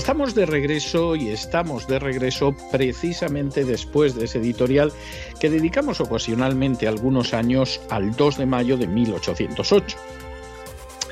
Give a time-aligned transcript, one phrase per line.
[0.00, 4.92] Estamos de regreso y estamos de regreso precisamente después de ese editorial
[5.38, 9.98] que dedicamos ocasionalmente algunos años al 2 de mayo de 1808.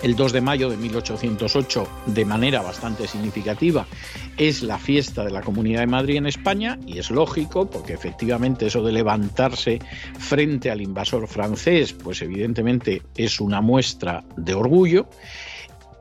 [0.03, 3.87] El 2 de mayo de 1808, de manera bastante significativa,
[4.39, 8.69] es la fiesta de la Comunidad de Madrid en España y es lógico porque efectivamente
[8.69, 9.81] eso de levantarse
[10.19, 15.11] frente al invasor francés, pues evidentemente es una muestra de orgullo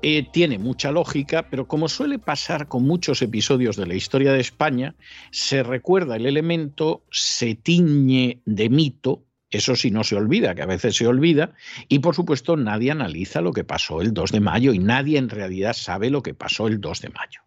[0.02, 4.40] eh, tiene mucha lógica, pero como suele pasar con muchos episodios de la historia de
[4.40, 4.96] España,
[5.32, 10.68] se recuerda el elemento, se tiñe de mito, eso sí no se olvida, que a
[10.68, 11.54] veces se olvida,
[11.88, 15.30] y por supuesto nadie analiza lo que pasó el 2 de mayo y nadie en
[15.30, 17.42] realidad sabe lo que pasó el 2 de mayo.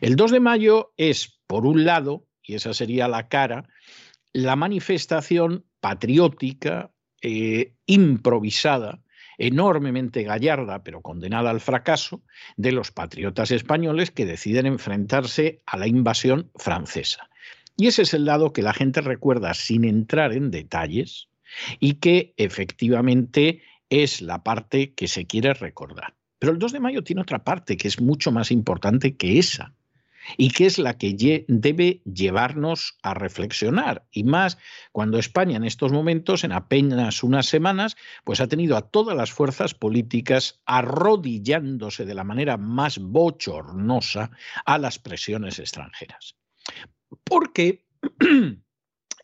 [0.00, 3.68] El 2 de mayo es, por un lado, y esa sería la cara,
[4.32, 9.02] la manifestación patriótica, eh, improvisada,
[9.42, 12.22] enormemente gallarda, pero condenada al fracaso,
[12.56, 17.28] de los patriotas españoles que deciden enfrentarse a la invasión francesa.
[17.76, 21.28] Y ese es el lado que la gente recuerda sin entrar en detalles
[21.80, 26.14] y que efectivamente es la parte que se quiere recordar.
[26.38, 29.74] Pero el 2 de mayo tiene otra parte que es mucho más importante que esa,
[30.36, 34.06] y que es la que debe llevarnos a reflexionar.
[34.10, 34.58] Y más
[34.92, 39.32] cuando España en estos momentos, en apenas unas semanas, pues ha tenido a todas las
[39.32, 44.30] fuerzas políticas arrodillándose de la manera más bochornosa
[44.64, 46.36] a las presiones extranjeras.
[47.24, 47.84] Porque
[48.20, 48.62] en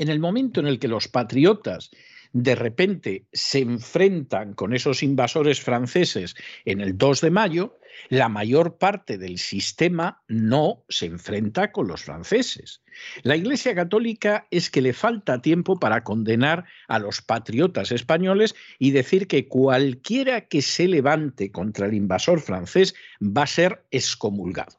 [0.09, 1.91] el momento en el que los patriotas
[2.33, 6.35] de repente se enfrentan con esos invasores franceses
[6.65, 7.79] en el 2 de mayo,
[8.09, 12.83] la mayor parte del sistema no se enfrenta con los franceses.
[13.23, 18.93] La Iglesia Católica es que le falta tiempo para condenar a los patriotas españoles y
[18.93, 24.79] decir que cualquiera que se levante contra el invasor francés va a ser excomulgado.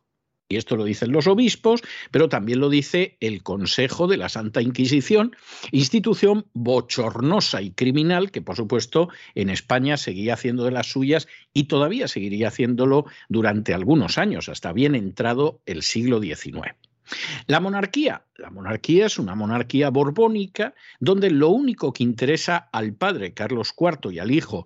[0.52, 4.64] Y esto lo dicen los obispos, pero también lo dice el Consejo de la Santa
[4.64, 5.36] Inquisición,
[5.72, 11.66] institución bochornosa y criminal que, por supuesto, en España seguía haciendo de las suyas y
[11.66, 16.74] todavía seguiría haciéndolo durante algunos años, hasta bien entrado el siglo XIX.
[17.46, 18.26] La monarquía.
[18.36, 24.12] La monarquía es una monarquía borbónica donde lo único que interesa al padre Carlos IV
[24.12, 24.66] y al hijo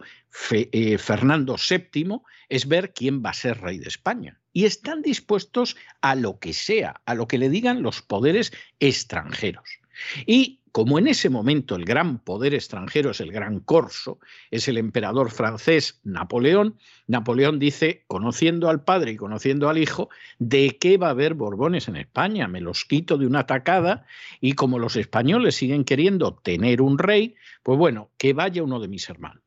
[0.52, 5.76] eh, Fernando VII es ver quién va a ser rey de España y están dispuestos
[6.02, 9.80] a lo que sea, a lo que le digan los poderes extranjeros.
[10.26, 14.20] Y como en ese momento el gran poder extranjero es el gran corso,
[14.50, 20.10] es el emperador francés Napoleón, Napoleón dice, conociendo al padre y conociendo al hijo,
[20.40, 22.48] ¿de qué va a haber Borbones en España?
[22.48, 24.08] Me los quito de una tacada
[24.42, 28.88] y como los españoles siguen queriendo tener un rey, pues bueno, que vaya uno de
[28.88, 29.44] mis hermanos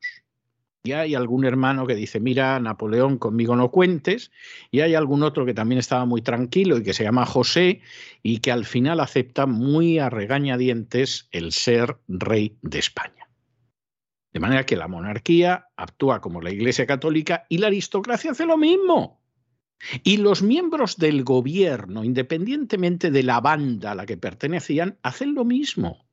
[0.86, 4.30] y hay algún hermano que dice, mira, Napoleón, conmigo no cuentes,
[4.70, 7.80] y hay algún otro que también estaba muy tranquilo y que se llama José,
[8.22, 13.28] y que al final acepta muy a regañadientes el ser rey de España.
[14.32, 18.56] De manera que la monarquía actúa como la Iglesia Católica y la aristocracia hace lo
[18.56, 19.20] mismo.
[20.04, 25.44] Y los miembros del gobierno, independientemente de la banda a la que pertenecían, hacen lo
[25.44, 26.05] mismo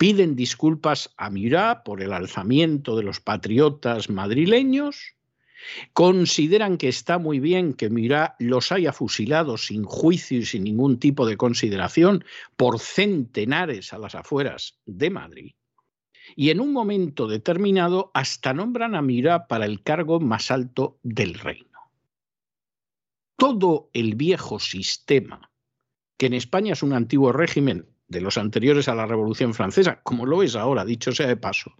[0.00, 5.14] piden disculpas a Murat por el alzamiento de los patriotas madrileños,
[5.92, 10.98] consideran que está muy bien que Murat los haya fusilado sin juicio y sin ningún
[10.98, 12.24] tipo de consideración
[12.56, 15.52] por centenares a las afueras de Madrid.
[16.34, 21.34] Y en un momento determinado hasta nombran a Murat para el cargo más alto del
[21.34, 21.78] reino.
[23.36, 25.50] Todo el viejo sistema,
[26.16, 30.26] que en España es un antiguo régimen de los anteriores a la Revolución Francesa, como
[30.26, 31.72] lo es ahora, dicho sea de paso,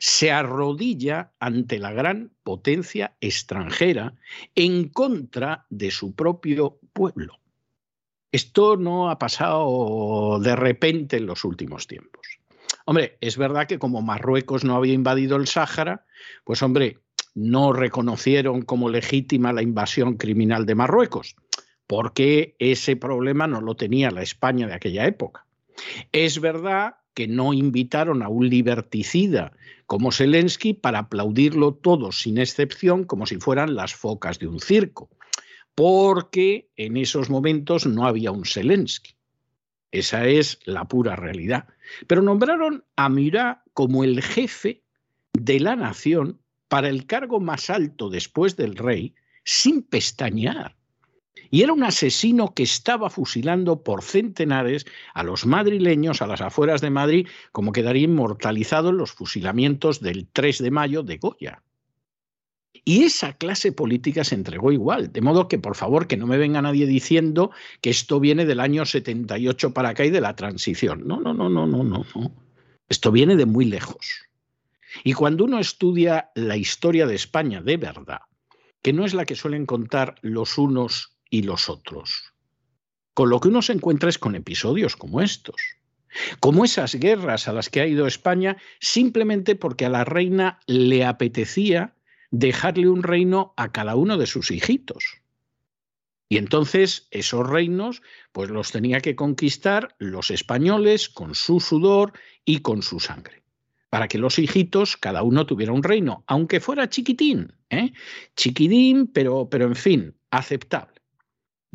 [0.00, 4.14] se arrodilla ante la gran potencia extranjera
[4.56, 7.38] en contra de su propio pueblo.
[8.32, 12.26] Esto no ha pasado de repente en los últimos tiempos.
[12.84, 16.04] Hombre, es verdad que como Marruecos no había invadido el Sáhara,
[16.44, 16.98] pues hombre,
[17.34, 21.36] no reconocieron como legítima la invasión criminal de Marruecos,
[21.86, 25.45] porque ese problema no lo tenía la España de aquella época.
[26.12, 29.52] Es verdad que no invitaron a un liberticida
[29.86, 35.08] como Zelensky para aplaudirlo todos sin excepción como si fueran las focas de un circo,
[35.74, 39.16] porque en esos momentos no había un Zelensky.
[39.92, 41.68] Esa es la pura realidad.
[42.06, 44.82] Pero nombraron a Murat como el jefe
[45.32, 49.14] de la nación para el cargo más alto después del rey,
[49.44, 50.76] sin pestañear.
[51.50, 56.80] Y era un asesino que estaba fusilando por centenares a los madrileños a las afueras
[56.80, 61.62] de Madrid, como quedaría inmortalizado en los fusilamientos del 3 de mayo de Goya.
[62.84, 66.38] Y esa clase política se entregó igual, de modo que por favor que no me
[66.38, 67.50] venga nadie diciendo
[67.80, 71.06] que esto viene del año 78 para acá y de la transición.
[71.06, 72.04] No, no, no, no, no, no.
[72.88, 74.28] Esto viene de muy lejos.
[75.02, 78.20] Y cuando uno estudia la historia de España de verdad,
[78.82, 82.32] que no es la que suelen contar los unos y los otros,
[83.14, 85.56] con lo que uno se encuentra es con episodios como estos,
[86.40, 91.04] como esas guerras a las que ha ido España simplemente porque a la reina le
[91.04, 91.94] apetecía
[92.30, 95.22] dejarle un reino a cada uno de sus hijitos.
[96.28, 98.02] Y entonces esos reinos
[98.32, 102.12] pues los tenía que conquistar los españoles con su sudor
[102.44, 103.42] y con su sangre,
[103.90, 107.92] para que los hijitos cada uno tuviera un reino, aunque fuera chiquitín, ¿eh?
[108.34, 110.95] chiquitín, pero, pero en fin, aceptable.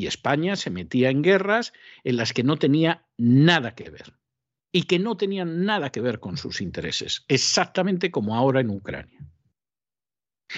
[0.02, 4.16] Y España se metía en guerras en las que no tenía nada que ver
[4.72, 9.20] y que no tenían nada que ver con sus intereses, exactamente como ahora en Ucrania.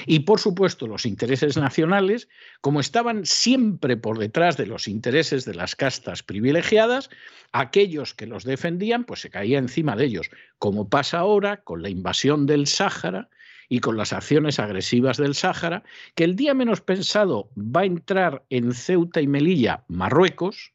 [0.06, 2.30] Y por supuesto los intereses nacionales,
[2.62, 7.10] como estaban siempre por detrás de los intereses de las castas privilegiadas,
[7.52, 11.90] aquellos que los defendían, pues se caía encima de ellos, como pasa ahora con la
[11.90, 13.30] invasión del Sáhara
[13.70, 15.84] y con las acciones agresivas del Sáhara,
[16.16, 20.74] que el día menos pensado va a entrar en Ceuta y Melilla, Marruecos,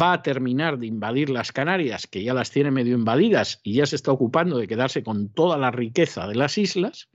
[0.00, 3.86] va a terminar de invadir las Canarias, que ya las tiene medio invadidas y ya
[3.86, 7.08] se está ocupando de quedarse con toda la riqueza de las islas,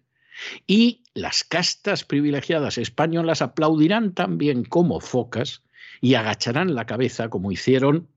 [0.65, 5.61] y las castas privilegiadas españolas aplaudirán también como focas
[5.99, 8.07] y agacharán la cabeza como hicieron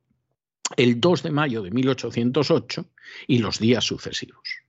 [0.76, 2.86] el 2 de mayo de 1808
[3.26, 4.63] y los días sucesivos.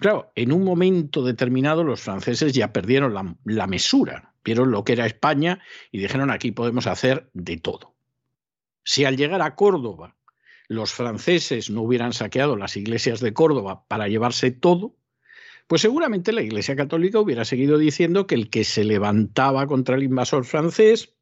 [0.00, 5.06] Claro, en un momento determinado los franceses ya perdieron la, mesura, vieron lo que era
[5.06, 5.60] España
[5.92, 7.94] y dijeron aquí podemos hacer de todo.
[8.84, 10.16] Si al llegar a Córdoba
[10.66, 14.96] los franceses no hubieran saqueado las iglesias de Córdoba para llevarse todo,
[15.66, 20.02] pues seguramente la Iglesia Católica hubiera seguido diciendo que el que se levantaba contra el
[20.02, 21.14] invasor francés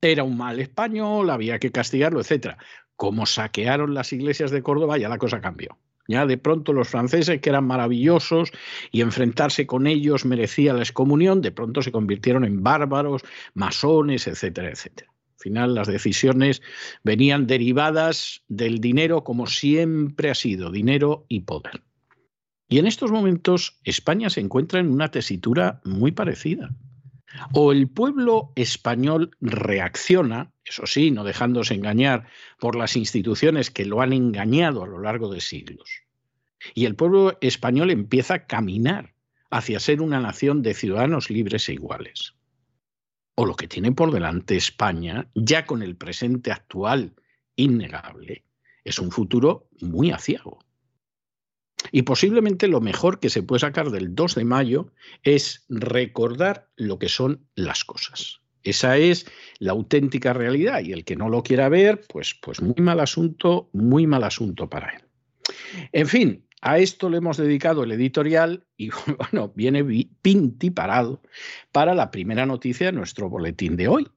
[0.00, 2.56] era un mal español, había que castigarlo, etc.
[2.96, 5.78] Como saquearon las iglesias de Córdoba, ya la cosa cambió.
[6.08, 8.52] Ya de pronto los franceses, que eran maravillosos
[8.90, 13.22] y enfrentarse con ellos merecía la excomunión, de pronto se convirtieron en bárbaros,
[13.54, 15.10] masones, etcétera, etcétera.
[15.10, 16.62] Al final las decisiones
[17.04, 21.82] venían derivadas del dinero como siempre ha sido, dinero y poder.
[22.68, 26.70] Y en estos momentos España se encuentra en una tesitura muy parecida.
[27.52, 32.28] O el pueblo español reacciona, eso sí, no dejándose engañar
[32.58, 36.02] por las instituciones que lo han engañado a lo largo de siglos.
[36.74, 39.14] Y el pueblo español empieza a caminar
[39.50, 42.34] hacia ser una nación de ciudadanos libres e iguales.
[43.34, 47.14] O lo que tiene por delante España, ya con el presente actual
[47.54, 48.44] innegable,
[48.84, 50.58] es un futuro muy aciago.
[51.92, 54.92] Y posiblemente lo mejor que se puede sacar del 2 de mayo
[55.22, 58.40] es recordar lo que son las cosas.
[58.62, 59.26] Esa es
[59.60, 63.70] la auténtica realidad y el que no lo quiera ver, pues, pues muy mal asunto,
[63.72, 65.02] muy mal asunto para él.
[65.92, 69.84] En fin, a esto le hemos dedicado el editorial y bueno, viene
[70.20, 71.22] pinti parado
[71.70, 74.08] para la primera noticia de nuestro boletín de hoy.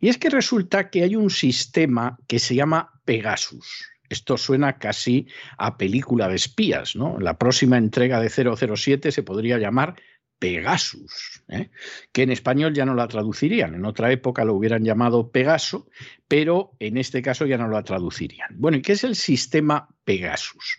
[0.00, 3.93] Y es que resulta que hay un sistema que se llama Pegasus.
[4.08, 5.26] Esto suena casi
[5.58, 7.18] a película de espías, ¿no?
[7.18, 9.96] La próxima entrega de 007 se podría llamar
[10.38, 11.70] Pegasus, ¿eh?
[12.12, 13.74] que en español ya no la traducirían.
[13.74, 15.88] En otra época lo hubieran llamado Pegaso,
[16.28, 18.50] pero en este caso ya no la traducirían.
[18.56, 20.78] Bueno, ¿y qué es el sistema Pegasus?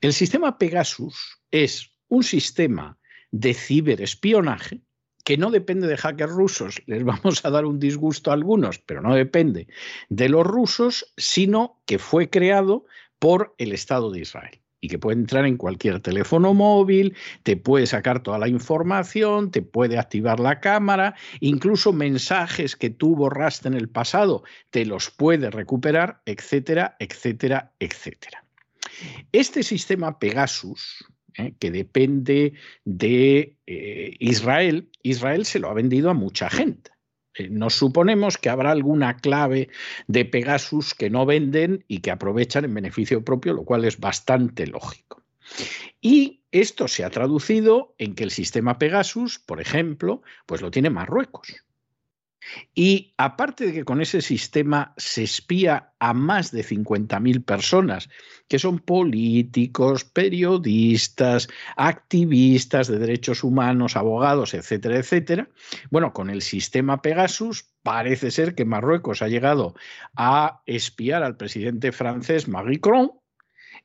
[0.00, 2.98] El sistema Pegasus es un sistema
[3.30, 4.80] de ciberespionaje
[5.24, 9.00] que no depende de hackers rusos, les vamos a dar un disgusto a algunos, pero
[9.02, 9.68] no depende
[10.08, 12.84] de los rusos, sino que fue creado
[13.18, 17.14] por el Estado de Israel y que puede entrar en cualquier teléfono móvil,
[17.44, 23.14] te puede sacar toda la información, te puede activar la cámara, incluso mensajes que tú
[23.14, 28.44] borraste en el pasado, te los puede recuperar, etcétera, etcétera, etcétera.
[29.30, 31.04] Este sistema Pegasus,
[31.36, 31.54] ¿eh?
[31.58, 36.90] que depende de eh, Israel, Israel se lo ha vendido a mucha gente.
[37.34, 39.70] Eh, nos suponemos que habrá alguna clave
[40.06, 44.66] de Pegasus que no venden y que aprovechan en beneficio propio, lo cual es bastante
[44.66, 45.22] lógico.
[46.00, 50.90] Y esto se ha traducido en que el sistema Pegasus, por ejemplo, pues lo tiene
[50.90, 51.64] Marruecos.
[52.74, 58.08] Y aparte de que con ese sistema se espía a más de 50.000 personas,
[58.48, 65.48] que son políticos, periodistas, activistas de derechos humanos, abogados, etcétera, etcétera,
[65.90, 69.74] bueno, con el sistema Pegasus parece ser que Marruecos ha llegado
[70.16, 73.12] a espiar al presidente francés Macron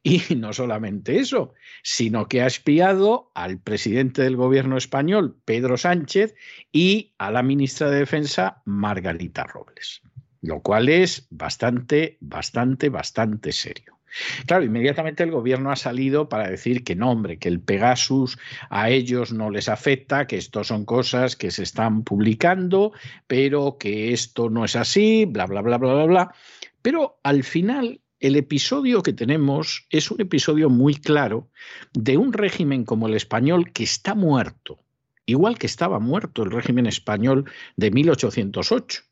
[0.03, 6.35] y no solamente eso, sino que ha espiado al presidente del gobierno español, Pedro Sánchez,
[6.71, 10.01] y a la ministra de Defensa, Margarita Robles.
[10.41, 13.97] Lo cual es bastante, bastante, bastante serio.
[14.45, 18.37] Claro, inmediatamente el gobierno ha salido para decir que no, hombre, que el Pegasus
[18.69, 22.93] a ellos no les afecta, que esto son cosas que se están publicando,
[23.27, 26.35] pero que esto no es así, bla, bla, bla, bla, bla, bla.
[26.81, 31.49] Pero al final el episodio que tenemos es un episodio muy claro
[31.93, 34.79] de un régimen como el español que está muerto,
[35.25, 39.03] igual que estaba muerto el régimen español de 1808.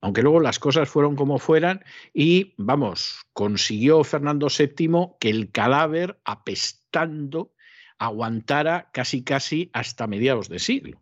[0.00, 1.84] Aunque luego las cosas fueron como fueran
[2.14, 7.52] y, vamos, consiguió Fernando VII que el cadáver apestando
[7.98, 11.00] aguantara casi casi hasta mediados de siglo.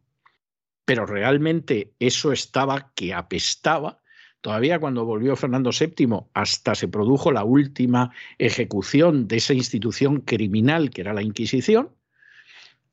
[0.84, 4.00] Pero realmente eso estaba que apestaba
[4.45, 10.91] Todavía cuando volvió Fernando VII, hasta se produjo la última ejecución de esa institución criminal
[10.91, 11.89] que era la Inquisición.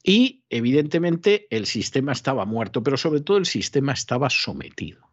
[0.01, 5.09] Y evidentemente el sistema estaba muerto, pero sobre todo el sistema estaba sometido.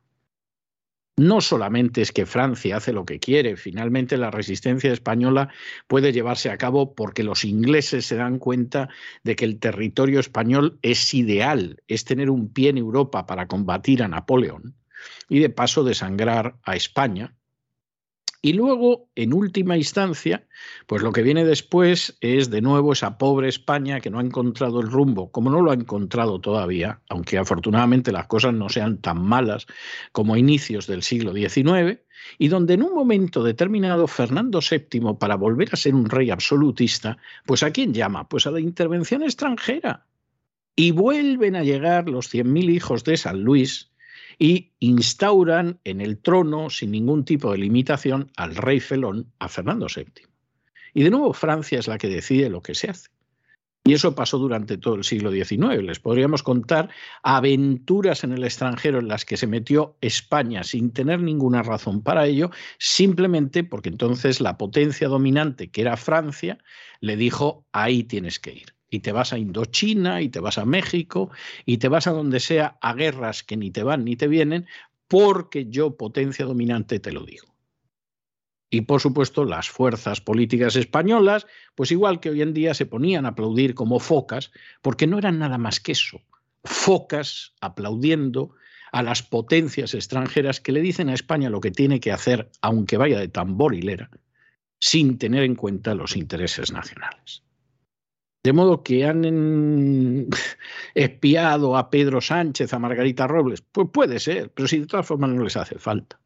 [1.16, 5.49] No solamente es que Francia hace lo que quiere, finalmente la resistencia española
[5.88, 8.88] puede llevarse a cabo porque los ingleses se dan cuenta
[9.25, 14.04] de que el territorio español es ideal, es tener un pie en Europa para combatir
[14.04, 14.76] a Napoleón
[15.28, 17.34] y de paso desangrar a España.
[18.40, 20.46] Y luego, en última instancia,
[20.86, 24.80] pues lo que viene después es de nuevo esa pobre España que no ha encontrado
[24.80, 29.20] el rumbo, como no lo ha encontrado todavía, aunque afortunadamente las cosas no sean tan
[29.20, 29.66] malas
[30.12, 31.98] como a inicios del siglo XIX,
[32.38, 37.18] y donde en un momento determinado Fernando VII, para volver a ser un rey absolutista,
[37.44, 38.28] pues ¿a quién llama?
[38.28, 40.06] Pues a la intervención extranjera.
[40.76, 43.90] Y vuelven a llegar los 100.000 hijos de San Luis,
[44.38, 49.87] y instauran en el trono, sin ningún tipo de limitación, al rey felón, a Fernando
[49.95, 50.26] VII.
[50.95, 53.09] Y de nuevo Francia es la que decide lo que se hace.
[53.85, 55.83] Y eso pasó durante todo el siglo XIX.
[55.83, 56.90] Les podríamos contar
[57.23, 62.26] aventuras en el extranjero en las que se metió España sin tener ninguna razón para
[62.26, 66.59] ello, simplemente porque entonces la potencia dominante, que era Francia,
[67.00, 70.64] le dijo, ahí tienes que ir y te vas a Indochina y te vas a
[70.64, 71.30] México
[71.66, 74.66] y te vas a donde sea a guerras que ni te van ni te vienen
[75.09, 77.47] porque yo, potencia dominante, te lo digo.
[78.71, 83.25] Y por supuesto, las fuerzas políticas españolas, pues igual que hoy en día se ponían
[83.25, 84.52] a aplaudir como focas,
[84.83, 86.21] porque no eran nada más que eso,
[86.64, 88.54] focas aplaudiendo
[88.92, 92.99] a las potencias extranjeras que le dicen a España lo que tiene que hacer, aunque
[92.99, 94.11] vaya de tamborilera,
[94.78, 97.42] sin tener en cuenta los intereses nacionales.
[98.48, 100.26] De modo que han
[100.94, 103.60] espiado a Pedro Sánchez, a Margarita Robles.
[103.60, 106.18] Pues puede ser, pero si de todas formas no les hace falta.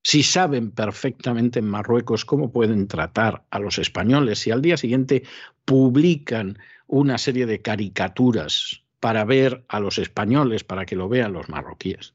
[0.00, 5.24] Si saben perfectamente en Marruecos cómo pueden tratar a los españoles, si al día siguiente
[5.64, 11.48] publican una serie de caricaturas para ver a los españoles, para que lo vean los
[11.48, 12.14] marroquíes.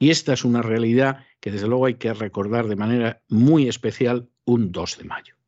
[0.00, 4.28] Y esta es una realidad que desde luego hay que recordar de manera muy especial
[4.44, 5.39] un 2 de mayo.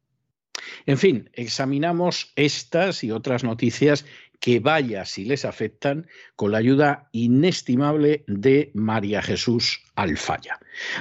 [0.87, 4.04] En fin, examinamos estas y otras noticias
[4.40, 10.59] que vaya si les afectan con la ayuda inestimable de María Jesús Alfaya.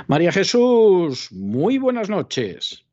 [0.08, 2.86] María Jesús, muy buenas noches.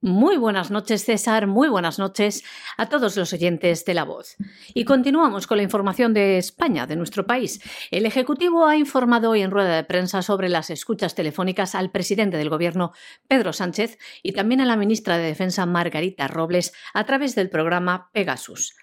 [0.00, 1.48] Muy buenas noches, César.
[1.48, 2.44] Muy buenas noches
[2.76, 4.36] a todos los oyentes de La Voz.
[4.72, 7.60] Y continuamos con la información de España, de nuestro país.
[7.90, 12.36] El Ejecutivo ha informado hoy en rueda de prensa sobre las escuchas telefónicas al presidente
[12.36, 12.92] del Gobierno,
[13.26, 18.08] Pedro Sánchez, y también a la ministra de Defensa, Margarita Robles, a través del programa
[18.12, 18.76] Pegasus.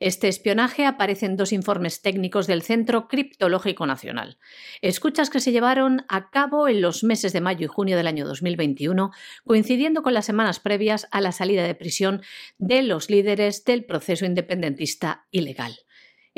[0.00, 4.38] Este espionaje aparece en dos informes técnicos del Centro Criptológico Nacional.
[4.80, 8.24] Escuchas que se llevaron a cabo en los meses de mayo y junio del año
[8.24, 9.10] 2021,
[9.44, 12.22] coincidiendo con las semanas previas a la salida de prisión
[12.58, 15.76] de los líderes del proceso independentista ilegal.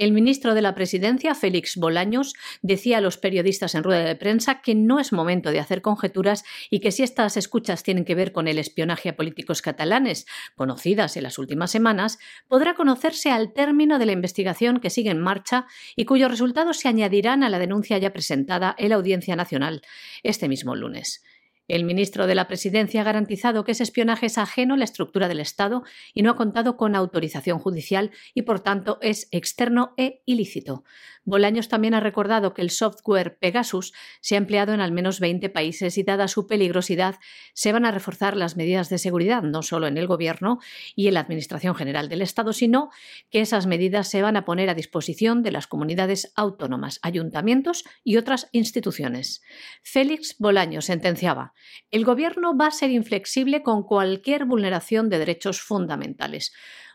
[0.01, 4.63] El ministro de la Presidencia, Félix Bolaños, decía a los periodistas en rueda de prensa
[4.63, 8.33] que no es momento de hacer conjeturas y que si estas escuchas tienen que ver
[8.33, 13.99] con el espionaje a políticos catalanes, conocidas en las últimas semanas, podrá conocerse al término
[13.99, 17.99] de la investigación que sigue en marcha y cuyos resultados se añadirán a la denuncia
[17.99, 19.83] ya presentada en la Audiencia Nacional
[20.23, 21.23] este mismo lunes.
[21.71, 25.29] El ministro de la Presidencia ha garantizado que ese espionaje es ajeno a la estructura
[25.29, 30.21] del Estado y no ha contado con autorización judicial y, por tanto, es externo e
[30.27, 30.83] ilícito.
[31.23, 35.49] Bolaños también ha recordado que el software Pegasus se ha empleado en al menos 20
[35.51, 37.21] países y, dada su peligrosidad,
[37.55, 40.59] se van a reforzar las medidas de seguridad, no solo en el Gobierno
[40.97, 42.91] y en la Administración General del Estado, sino
[43.31, 48.17] que esas medidas se van a poner a disposición de las comunidades autónomas, ayuntamientos y
[48.17, 49.43] otras instituciones.
[49.83, 51.53] Félix Bolaños sentenciaba
[51.91, 56.53] el Gobierno va a ser inflexible con cualquier vulneración de derechos fundamentales.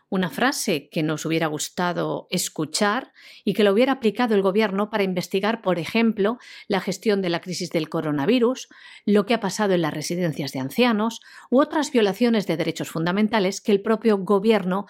[0.08, 3.12] Una frase que nos hubiera gustado escuchar
[3.44, 7.40] y que lo hubiera aplicado el Gobierno para investigar, por ejemplo, la gestión de la
[7.40, 8.68] crisis del coronavirus,
[9.04, 11.20] lo que ha pasado en las residencias de ancianos
[11.50, 14.86] u otras violaciones de derechos fundamentales que el propio Gobierno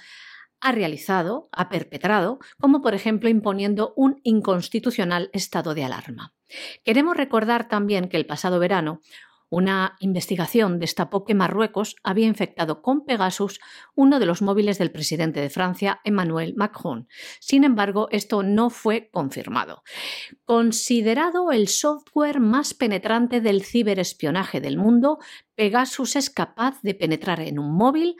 [0.61, 6.35] ha realizado, ha perpetrado, como por ejemplo imponiendo un inconstitucional estado de alarma.
[6.85, 9.01] Queremos recordar también que el pasado verano
[9.49, 13.61] una investigación destapó que Marruecos había infectado con Pegasus
[13.95, 17.09] uno de los móviles del presidente de Francia, Emmanuel Macron.
[17.41, 19.83] Sin embargo, esto no fue confirmado.
[20.45, 25.19] Considerado el software más penetrante del ciberespionaje del mundo,
[25.55, 28.17] Pegasus es capaz de penetrar en un móvil,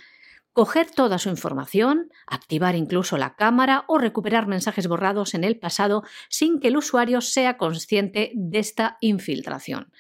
[0.53, 6.03] coger toda su información, activar incluso la cámara o recuperar mensajes borrados en el pasado
[6.31, 9.93] sin que el usuario sea consciente de esta infiltración.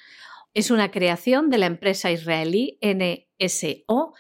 [0.57, 4.15] Es una creación de la empresa israelí NSO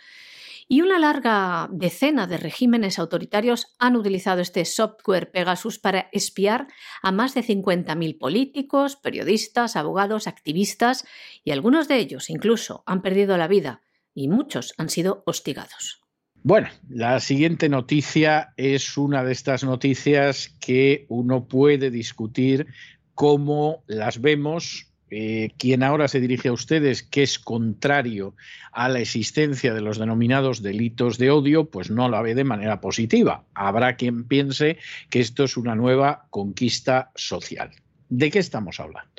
[0.69, 6.67] y una larga decena de regímenes autoritarios han utilizado este software Pegasus para espiar
[7.01, 11.07] a más de 50.000 políticos, periodistas, abogados, activistas
[11.43, 13.81] y algunos de ellos incluso han perdido la vida
[14.13, 16.03] y muchos han sido hostigados.
[16.43, 22.67] Bueno, la siguiente noticia es una de estas noticias que uno puede discutir
[23.15, 28.35] cómo las vemos eh, quien ahora se dirige a ustedes, que es contrario
[28.73, 32.81] a la existencia de los denominados delitos de odio, pues no la ve de manera
[32.81, 33.45] positiva.
[33.55, 34.79] Habrá quien piense
[35.11, 37.71] que esto es una nueva conquista social.
[38.09, 39.17] ¿De qué estamos hablando?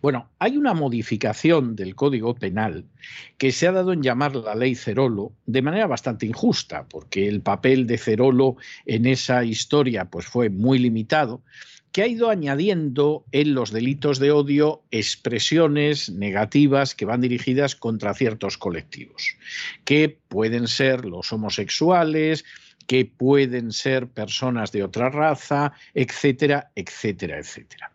[0.00, 2.84] Bueno, hay una modificación del Código Penal
[3.36, 7.40] que se ha dado en llamar la ley Cerolo de manera bastante injusta, porque el
[7.40, 8.56] papel de Cerolo
[8.86, 11.42] en esa historia pues fue muy limitado
[11.92, 18.14] que ha ido añadiendo en los delitos de odio expresiones negativas que van dirigidas contra
[18.14, 19.36] ciertos colectivos,
[19.84, 22.44] que pueden ser los homosexuales,
[22.88, 27.92] que pueden ser personas de otra raza, etcétera, etcétera, etcétera.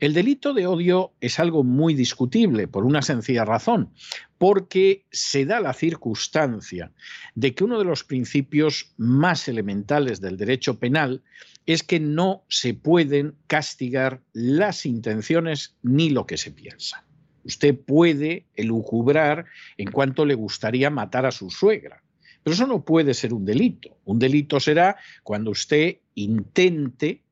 [0.00, 3.94] El delito de odio es algo muy discutible por una sencilla razón,
[4.38, 6.90] porque se da la circunstancia
[7.36, 11.22] de que uno de los principios más elementales del derecho penal
[11.64, 17.04] es que no se pueden castigar las intenciones ni lo que se piensa.
[17.44, 19.44] Usted puede elucubrar
[19.76, 22.02] en cuanto le gustaría matar a su suegra,
[22.42, 23.98] pero eso no puede ser un delito.
[24.04, 27.22] Un delito será cuando usted intente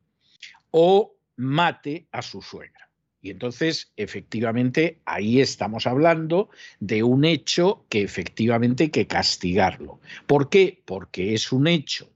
[0.71, 2.89] o mate a su suegra.
[3.23, 10.01] Y entonces, efectivamente, ahí estamos hablando de un hecho que efectivamente hay que castigarlo.
[10.27, 10.83] ¿Por qué?
[10.87, 12.11] Porque es un hecho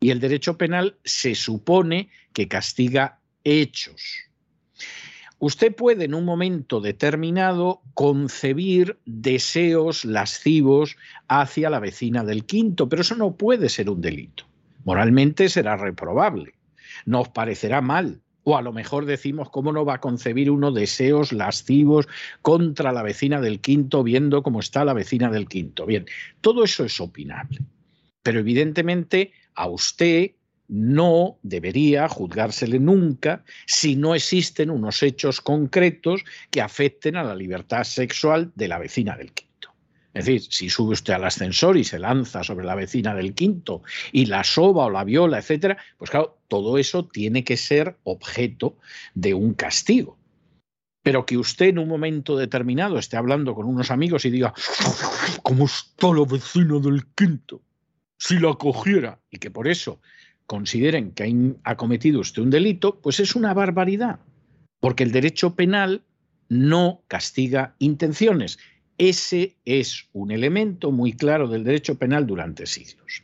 [0.00, 4.02] y el derecho penal se supone que castiga hechos.
[5.42, 10.98] Usted puede en un momento determinado concebir deseos lascivos
[11.28, 14.44] hacia la vecina del quinto, pero eso no puede ser un delito.
[14.84, 16.52] Moralmente será reprobable.
[17.06, 21.32] Nos parecerá mal, o a lo mejor decimos cómo no va a concebir uno deseos
[21.32, 22.06] lascivos
[22.42, 25.86] contra la vecina del quinto viendo cómo está la vecina del quinto.
[25.86, 26.04] Bien,
[26.42, 27.60] todo eso es opinable.
[28.22, 30.32] Pero evidentemente a usted
[30.70, 37.82] no debería juzgársele nunca si no existen unos hechos concretos que afecten a la libertad
[37.82, 39.74] sexual de la vecina del quinto.
[40.14, 43.82] Es decir, si sube usted al ascensor y se lanza sobre la vecina del quinto
[44.12, 48.76] y la soba o la viola, etcétera, pues claro, todo eso tiene que ser objeto
[49.14, 50.18] de un castigo.
[51.02, 54.54] Pero que usted en un momento determinado esté hablando con unos amigos y diga,
[55.42, 57.62] ¿cómo está la vecina del quinto?
[58.20, 60.00] si lo acogiera y que por eso
[60.50, 64.18] consideren que ha cometido usted un delito, pues es una barbaridad,
[64.80, 66.02] porque el derecho penal
[66.48, 68.58] no castiga intenciones.
[68.98, 73.22] Ese es un elemento muy claro del derecho penal durante siglos.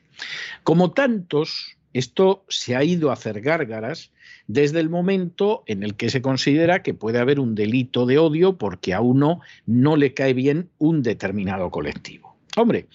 [0.63, 4.13] Como tantos, esto se ha ido a hacer gárgaras
[4.47, 8.57] desde el momento en el que se considera que puede haber un delito de odio
[8.57, 12.37] porque a uno no le cae bien un determinado colectivo.
[12.57, 12.87] Hombre,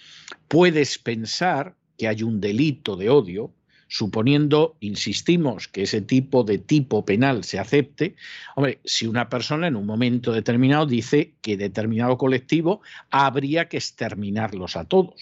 [0.48, 3.52] puedes pensar que hay un delito de odio
[3.92, 8.16] suponiendo, insistimos, que ese tipo de tipo penal se acepte,
[8.56, 14.78] hombre, si una persona en un momento determinado dice que determinado colectivo habría que exterminarlos
[14.78, 15.22] a todos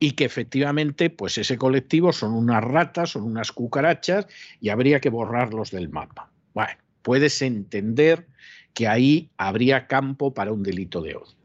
[0.00, 4.26] y que efectivamente pues ese colectivo son unas ratas, son unas cucarachas
[4.58, 6.30] y habría que borrarlos del mapa.
[6.54, 8.28] Bueno, puedes entender
[8.72, 11.36] que ahí habría campo para un delito de odio.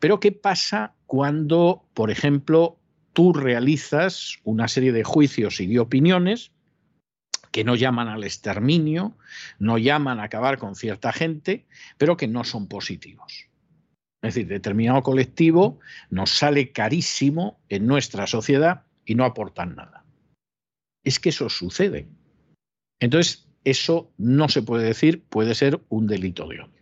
[0.00, 2.80] Pero ¿qué pasa cuando, por ejemplo,
[3.16, 6.52] tú realizas una serie de juicios y de opiniones
[7.50, 9.16] que no llaman al exterminio,
[9.58, 11.64] no llaman a acabar con cierta gente,
[11.96, 13.48] pero que no son positivos?
[14.22, 20.04] Es decir, determinado colectivo nos sale carísimo en nuestra sociedad y no aportan nada.
[21.02, 22.10] Es que eso sucede.
[23.00, 26.76] Entonces, eso no se puede decir, puede ser un delito de odio.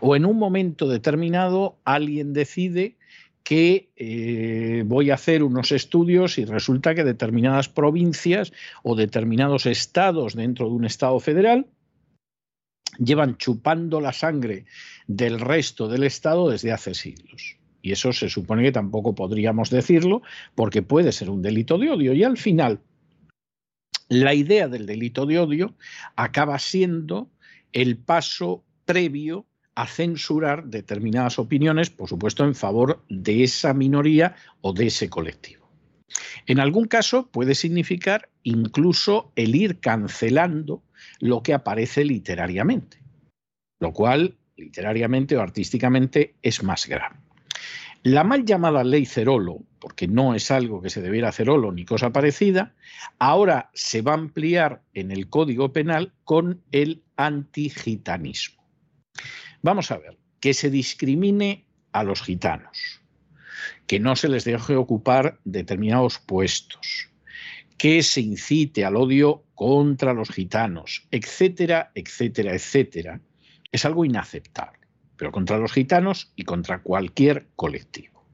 [0.00, 2.96] O en un momento determinado alguien decide
[3.44, 8.52] que eh, voy a hacer unos estudios y resulta que determinadas provincias
[8.82, 11.66] o determinados estados dentro de un estado federal
[12.98, 14.66] llevan chupando la sangre
[15.06, 17.56] del resto del Estado desde hace siglos.
[17.80, 20.22] Y eso se supone que tampoco podríamos decirlo
[20.54, 22.12] porque puede ser un delito de odio.
[22.12, 22.80] Y al final,
[24.08, 25.74] la idea del delito de odio
[26.14, 27.30] acaba siendo
[27.72, 34.72] el paso previo a censurar determinadas opiniones, por supuesto, en favor de esa minoría o
[34.72, 35.62] de ese colectivo.
[36.46, 40.82] En algún caso puede significar incluso el ir cancelando
[41.20, 42.98] lo que aparece literariamente,
[43.80, 47.16] lo cual literariamente o artísticamente es más grave.
[48.02, 52.10] La mal llamada ley Cerolo, porque no es algo que se debiera Cerolo ni cosa
[52.10, 52.74] parecida,
[53.20, 58.61] ahora se va a ampliar en el Código Penal con el antigitanismo.
[59.62, 63.00] Vamos a ver, que se discrimine a los gitanos,
[63.86, 67.10] que no se les deje ocupar determinados puestos,
[67.78, 73.20] que se incite al odio contra los gitanos, etcétera, etcétera, etcétera,
[73.70, 74.80] es algo inaceptable,
[75.16, 78.24] pero contra los gitanos y contra cualquier colectivo.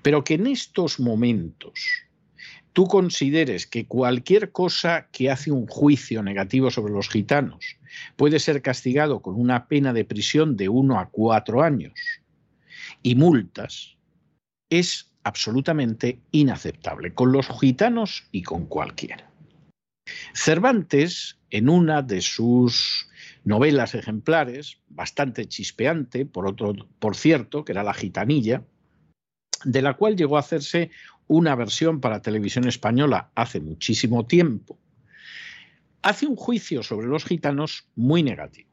[0.00, 2.06] Pero que en estos momentos
[2.72, 7.76] tú consideres que cualquier cosa que hace un juicio negativo sobre los gitanos
[8.16, 11.92] puede ser castigado con una pena de prisión de uno a cuatro años
[13.02, 13.96] y multas,
[14.68, 19.30] es absolutamente inaceptable con los gitanos y con cualquiera.
[20.32, 23.08] Cervantes, en una de sus
[23.44, 28.64] novelas ejemplares, bastante chispeante, por, otro, por cierto, que era La Gitanilla,
[29.64, 30.90] de la cual llegó a hacerse
[31.26, 34.78] una versión para televisión española hace muchísimo tiempo,
[36.02, 38.70] hace un juicio sobre los gitanos muy negativo.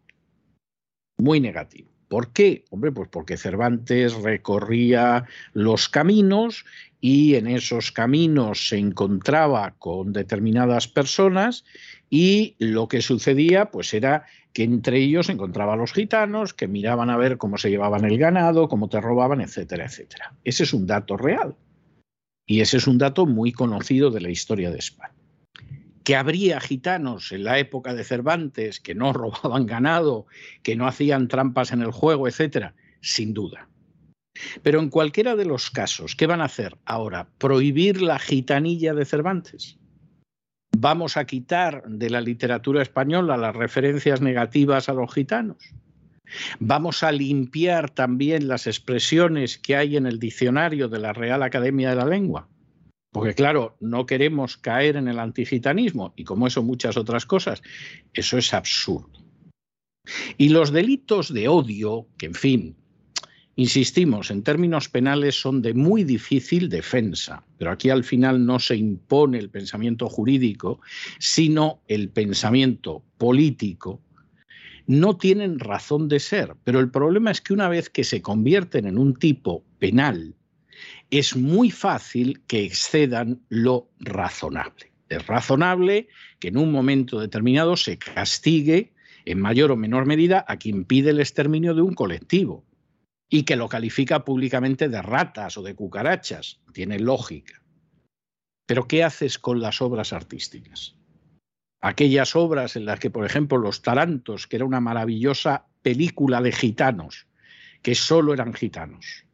[1.17, 1.89] Muy negativo.
[2.07, 2.63] ¿Por qué?
[2.69, 6.65] Hombre, pues porque Cervantes recorría los caminos
[7.01, 11.65] y en esos caminos se encontraba con determinadas personas
[12.09, 17.09] y lo que sucedía pues era que entre ellos encontraba a los gitanos que miraban
[17.09, 20.33] a ver cómo se llevaban el ganado, cómo te robaban, etcétera, etcétera.
[20.45, 21.55] Ese es un dato real
[22.45, 25.16] y ese es un dato muy conocido de la historia de España.
[26.07, 30.25] Que habría gitanos en la época de Cervantes que no robaban ganado,
[30.63, 33.67] que no hacían trampas en el juego, etcétera, sin duda.
[34.63, 37.27] Pero en cualquiera de los casos, ¿qué van a hacer ahora?
[37.37, 39.79] ¿Prohibir la gitanilla de Cervantes?
[40.77, 45.57] ¿Vamos a quitar de la literatura española las referencias negativas a los gitanos?
[46.61, 51.89] ¿Vamos a limpiar también las expresiones que hay en el diccionario de la Real Academia
[51.89, 52.47] de la Lengua?
[53.11, 57.61] Porque claro, no queremos caer en el antigitanismo y como eso muchas otras cosas.
[58.13, 59.09] Eso es absurdo.
[60.37, 62.75] Y los delitos de odio, que en fin,
[63.59, 68.75] Insistimos, en términos penales son de muy difícil defensa, pero aquí al final no se
[68.75, 70.79] impone el pensamiento jurídico,
[71.17, 73.99] sino el pensamiento político.
[74.85, 78.85] No tienen razón de ser, pero el problema es que una vez que se convierten
[78.85, 80.35] en un tipo penal,
[81.09, 84.91] es muy fácil que excedan lo razonable.
[85.09, 88.93] Es razonable que en un momento determinado se castigue
[89.25, 92.65] en mayor o menor medida a quien pide el exterminio de un colectivo
[93.29, 96.59] y que lo califica públicamente de ratas o de cucarachas.
[96.73, 97.61] Tiene lógica.
[98.65, 100.95] Pero ¿qué haces con las obras artísticas?
[101.79, 106.51] Aquellas obras en las que, por ejemplo, Los Tarantos, que era una maravillosa película de
[106.51, 107.27] gitanos,
[107.81, 109.26] que solo eran gitanos,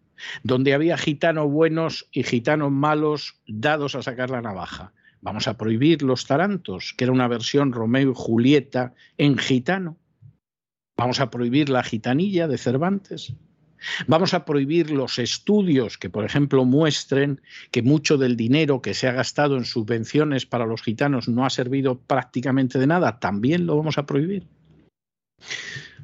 [0.44, 4.94] donde había gitanos buenos y gitanos malos dados a sacar la navaja.
[5.22, 9.98] Vamos a prohibir Los Tarantos, que era una versión Romeo y Julieta en gitano.
[10.98, 13.34] Vamos a prohibir la gitanilla de Cervantes.
[14.08, 19.08] Vamos a prohibir los estudios que, por ejemplo, muestren que mucho del dinero que se
[19.08, 23.20] ha gastado en subvenciones para los gitanos no ha servido prácticamente de nada.
[23.20, 24.46] También lo vamos a prohibir.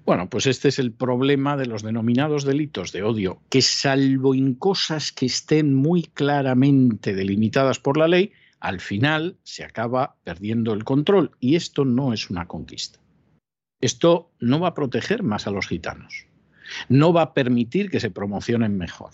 [0.05, 4.55] Bueno, pues este es el problema de los denominados delitos de odio, que salvo en
[4.55, 10.83] cosas que estén muy claramente delimitadas por la ley, al final se acaba perdiendo el
[10.83, 11.31] control.
[11.39, 12.99] Y esto no es una conquista.
[13.81, 16.29] Esto no va a proteger más a los gitanos
[16.87, 19.11] no va a permitir que se promocionen mejor.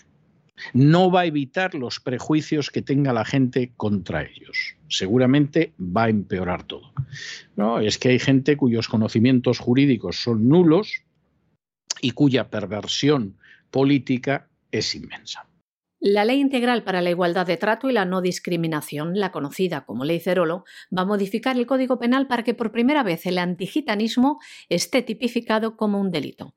[0.72, 4.76] No va a evitar los prejuicios que tenga la gente contra ellos.
[4.88, 6.92] Seguramente va a empeorar todo.
[7.56, 11.02] No, es que hay gente cuyos conocimientos jurídicos son nulos
[12.00, 13.36] y cuya perversión
[13.70, 15.46] política es inmensa.
[15.98, 20.04] La Ley Integral para la Igualdad de Trato y la No Discriminación, la conocida como
[20.04, 20.64] Ley Cerolo,
[20.96, 24.38] va a modificar el Código Penal para que por primera vez el antigitanismo
[24.68, 26.54] esté tipificado como un delito.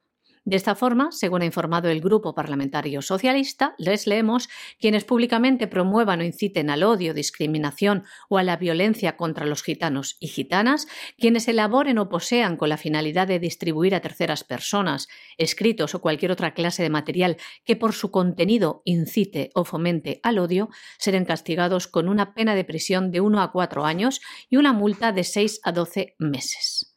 [0.49, 6.21] De esta forma, según ha informado el Grupo Parlamentario Socialista, les leemos quienes públicamente promuevan
[6.21, 10.87] o inciten al odio, discriminación o a la violencia contra los gitanos y gitanas,
[11.19, 15.07] quienes elaboren o posean con la finalidad de distribuir a terceras personas
[15.37, 20.39] escritos o cualquier otra clase de material que por su contenido incite o fomente al
[20.39, 24.73] odio, serán castigados con una pena de prisión de 1 a 4 años y una
[24.73, 26.95] multa de 6 a 12 meses.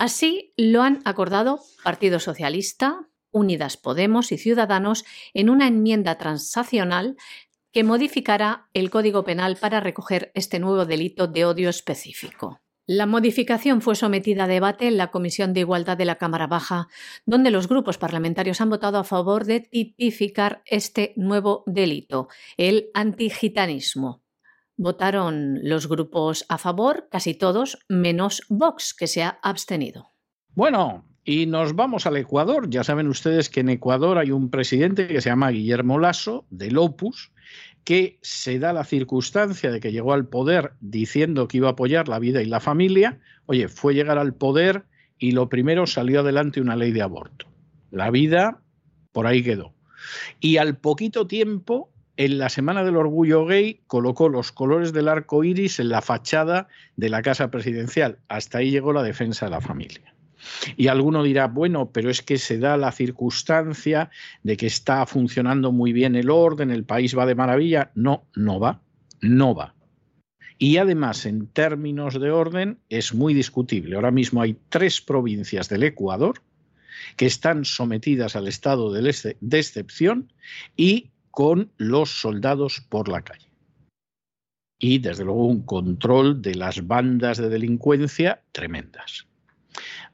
[0.00, 7.16] Así lo han acordado Partido Socialista, Unidas Podemos y Ciudadanos en una enmienda transaccional
[7.70, 12.62] que modificará el Código Penal para recoger este nuevo delito de odio específico.
[12.86, 16.88] La modificación fue sometida a debate en la Comisión de Igualdad de la Cámara Baja,
[17.26, 24.22] donde los grupos parlamentarios han votado a favor de tipificar este nuevo delito, el antigitanismo.
[24.82, 30.06] Votaron los grupos a favor, casi todos, menos Vox, que se ha abstenido.
[30.54, 32.70] Bueno, y nos vamos al Ecuador.
[32.70, 36.78] Ya saben ustedes que en Ecuador hay un presidente que se llama Guillermo Lasso, del
[36.78, 37.30] Opus,
[37.84, 42.08] que se da la circunstancia de que llegó al poder diciendo que iba a apoyar
[42.08, 43.20] la vida y la familia.
[43.44, 44.86] Oye, fue llegar al poder
[45.18, 47.44] y lo primero salió adelante una ley de aborto.
[47.90, 48.62] La vida
[49.12, 49.74] por ahí quedó.
[50.40, 51.89] Y al poquito tiempo
[52.20, 56.68] en la Semana del Orgullo Gay colocó los colores del arco iris en la fachada
[56.96, 58.18] de la Casa Presidencial.
[58.28, 60.14] Hasta ahí llegó la defensa de la familia.
[60.76, 64.10] Y alguno dirá, bueno, pero es que se da la circunstancia
[64.42, 67.90] de que está funcionando muy bien el orden, el país va de maravilla.
[67.94, 68.82] No, no va,
[69.22, 69.74] no va.
[70.58, 73.96] Y además, en términos de orden, es muy discutible.
[73.96, 76.42] Ahora mismo hay tres provincias del Ecuador
[77.16, 79.08] que están sometidas al estado de
[79.58, 80.30] excepción
[80.76, 83.48] y con los soldados por la calle.
[84.78, 89.26] Y desde luego un control de las bandas de delincuencia tremendas.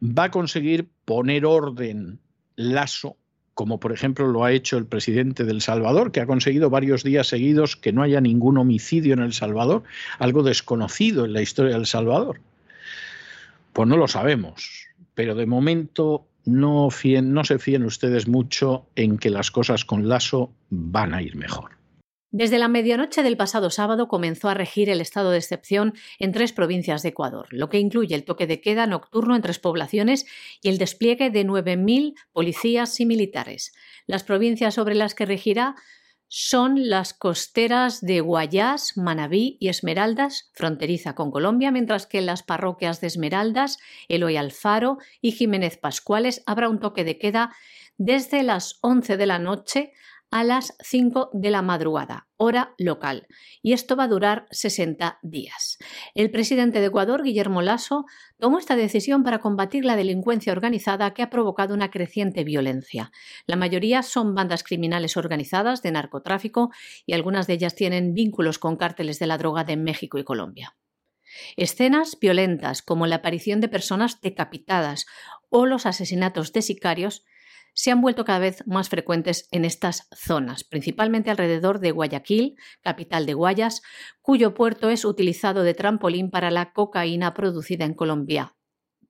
[0.03, 2.19] Va a conseguir poner orden
[2.57, 3.17] lazo,
[3.55, 7.29] como por ejemplo lo ha hecho el presidente del Salvador, que ha conseguido varios días
[7.29, 9.85] seguidos que no haya ningún homicidio en El Salvador,
[10.19, 12.41] algo desconocido en la historia del Salvador.
[13.73, 16.89] Pues no lo sabemos, pero de momento no,
[17.23, 21.77] no se fíen ustedes mucho en que las cosas con Lasso van a ir mejor.
[22.33, 26.53] Desde la medianoche del pasado sábado comenzó a regir el estado de excepción en tres
[26.53, 30.27] provincias de Ecuador, lo que incluye el toque de queda nocturno en tres poblaciones
[30.61, 33.73] y el despliegue de 9.000 policías y militares.
[34.07, 35.77] Las provincias sobre las que regirá
[36.29, 42.43] son las costeras de Guayás, Manabí y Esmeraldas, fronteriza con Colombia, mientras que en las
[42.43, 47.55] parroquias de Esmeraldas, Eloy Alfaro y Jiménez Pascuales habrá un toque de queda
[47.97, 49.93] desde las 11 de la noche
[50.31, 53.27] a las 5 de la madrugada, hora local,
[53.63, 55.79] y esto va a durar 60 días.
[56.15, 58.05] El presidente de Ecuador, Guillermo Lasso,
[58.39, 63.13] tomó esta decisión para combatir la delincuencia organizada que ha provocado una creciente violencia.
[63.47, 66.71] La mayoría son bandas criminales organizadas de narcotráfico
[67.07, 70.77] y algunas de ellas tienen vínculos con cárteles de la droga de México y Colombia.
[71.57, 75.07] Escenas violentas como la aparición de personas decapitadas
[75.51, 77.25] o los asesinatos de sicarios
[77.77, 83.27] se han vuelto cada vez más frecuentes en estas zonas, principalmente alrededor de Guayaquil, capital
[83.27, 83.83] de Guayas,
[84.23, 88.57] cuyo puerto es utilizado de trampolín para la cocaína producida en Colombia,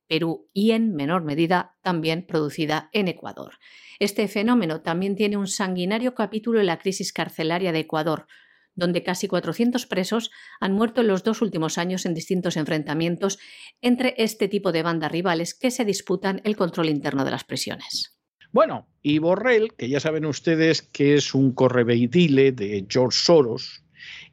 [0.08, 3.54] Perú y en menor medida también producida en Ecuador.
[4.00, 8.26] Este fenómeno también tiene un sanguinario capítulo en la crisis carcelaria de Ecuador,
[8.74, 13.38] donde casi 400 presos han muerto en los dos últimos años en distintos enfrentamientos
[13.80, 18.15] entre este tipo de bandas rivales que se disputan el control interno de las prisiones.
[18.56, 23.82] Bueno, y Borrell, que ya saben ustedes que es un correveidile de George Soros,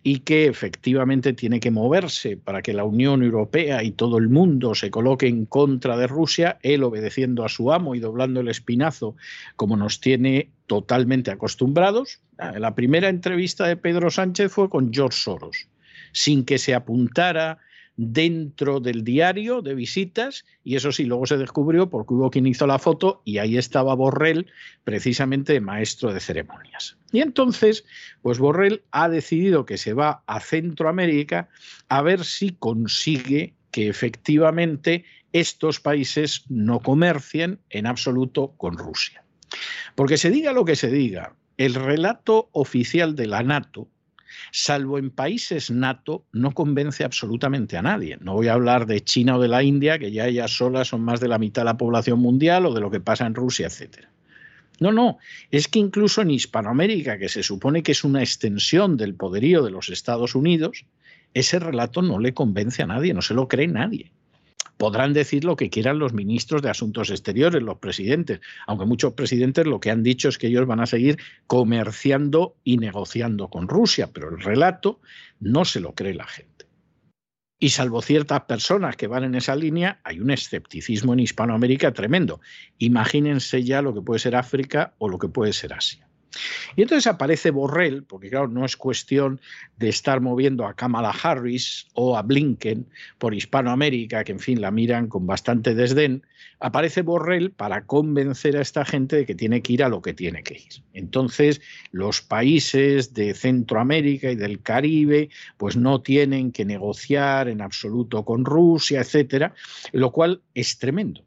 [0.02, 4.76] y que efectivamente tiene que moverse para que la Unión Europea y todo el mundo
[4.76, 9.18] se coloque en contra de Rusia, él obedeciendo a su amo y doblando el espinazo
[9.58, 12.22] como nos tiene totalmente acostumbrados.
[12.38, 15.68] Ah, la primera entrevista de Pedro Sánchez fue con George Soros,
[16.14, 17.60] sin que se apuntara
[17.96, 22.66] dentro del diario de visitas y eso sí, luego se descubrió porque hubo quien hizo
[22.66, 24.48] la foto y ahí estaba Borrell,
[24.84, 26.98] precisamente maestro de ceremonias.
[27.12, 27.86] Y entonces,
[28.22, 31.50] pues Borrell ha decidido que se va a Centroamérica
[31.90, 39.24] a ver si consigue que efectivamente estos países no comercien en absoluto con Rusia.
[39.96, 43.88] Porque se diga lo que se diga, el relato oficial de la NATO
[44.52, 48.18] salvo en países NATO, no convence absolutamente a nadie.
[48.22, 51.02] No voy a hablar de China o de la India, que ya ellas solas son
[51.02, 53.68] más de la mitad de la población mundial, o de lo que pasa en Rusia,
[53.68, 54.10] etcétera.
[54.80, 55.18] No, no,
[55.52, 59.72] es que incluso en Hispanoamérica, que se supone que es una extensión del poderío de
[59.72, 60.86] los Estados Unidos,
[61.34, 64.12] ese relato no le convence a nadie, no se lo cree nadie.
[64.84, 69.66] Podrán decir lo que quieran los ministros de Asuntos Exteriores, los presidentes, aunque muchos presidentes
[69.66, 74.10] lo que han dicho es que ellos van a seguir comerciando y negociando con Rusia,
[74.12, 75.00] pero el relato
[75.40, 76.66] no se lo cree la gente.
[77.62, 82.42] Y salvo ciertas personas que van en esa línea, hay un escepticismo en Hispanoamérica tremendo.
[82.78, 86.10] Imagínense ya lo que puede ser África o lo que puede ser Asia.
[86.76, 89.40] Y entonces aparece Borrell, porque claro, no es cuestión
[89.78, 94.72] de estar moviendo a Kamala Harris o a Blinken por Hispanoamérica, que en fin la
[94.72, 96.24] miran con bastante desdén,
[96.60, 100.14] aparece Borrell para convencer a esta gente de que tiene que ir a lo que
[100.14, 100.84] tiene que ir.
[100.94, 108.24] Entonces, los países de Centroamérica y del Caribe, pues no tienen que negociar en absoluto
[108.24, 109.54] con Rusia, etcétera,
[109.92, 111.24] lo cual es tremendo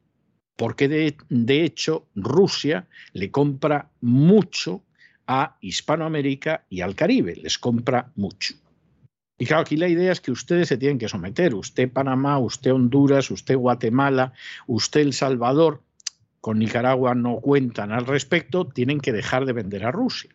[0.57, 4.83] porque de, de, hecho Rusia le compra mucho
[5.27, 8.55] a Hispanoamérica y al Caribe, les compra mucho.
[9.39, 12.73] Y claro, aquí la idea es que ustedes se tienen que someter, usted Panamá, usted
[12.73, 14.33] Honduras, usted Guatemala,
[14.67, 15.83] usted El Salvador,
[16.41, 20.31] con Nicaragua no cuentan al respecto, tienen que dejar de vender a Rusia.